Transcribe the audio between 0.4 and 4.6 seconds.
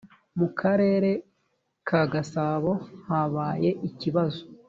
karere ka gasabo habaye ikibazo